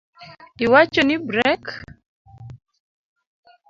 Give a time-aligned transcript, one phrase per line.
[0.65, 1.63] Iwacho ni brek?